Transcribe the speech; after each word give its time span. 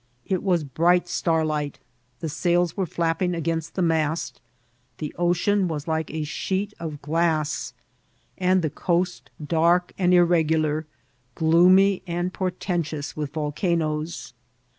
It 0.25 0.41
was 0.41 0.63
bright 0.63 1.07
star 1.07 1.45
light; 1.45 1.77
the 2.21 2.27
sails 2.27 2.75
were 2.75 2.87
flapping 2.87 3.35
against 3.35 3.75
the 3.75 3.83
mast; 3.83 4.41
the 4.97 5.13
ocean 5.15 5.67
was 5.67 5.87
like 5.87 6.09
a 6.09 6.23
sheet 6.23 6.73
of 6.79 7.03
glass, 7.03 7.75
and 8.35 8.63
the 8.63 8.71
coast 8.71 9.29
dark 9.45 9.93
and 9.99 10.11
irregular, 10.11 10.87
gloomy, 11.35 12.01
and 12.07 12.33
portentous 12.33 13.15
with 13.15 13.33
volcanoes. 13.33 14.33